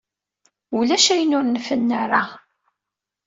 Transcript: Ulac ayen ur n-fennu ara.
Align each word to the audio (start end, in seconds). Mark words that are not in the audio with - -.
Ulac 0.77 1.05
ayen 1.13 1.35
ur 1.37 1.45
n-fennu 1.47 1.95
ara. 2.03 2.21